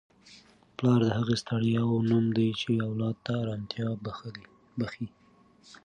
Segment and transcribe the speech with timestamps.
[0.77, 3.89] پلار د هغو ستړیاوو نوم دی چي اولاد ته ارامتیا
[4.79, 5.07] بخښي.